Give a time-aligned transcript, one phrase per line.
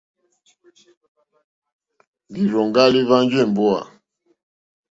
[2.33, 3.81] Lírzòŋgá líhwánjì èmbówà.